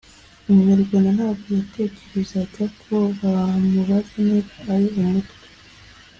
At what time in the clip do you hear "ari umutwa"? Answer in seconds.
4.73-5.39